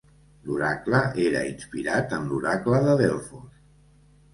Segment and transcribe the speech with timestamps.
[0.47, 3.51] L'oracle era inspirat en l'Oracle de Delfos.